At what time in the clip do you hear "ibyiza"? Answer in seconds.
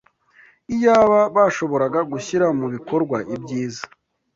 3.35-3.83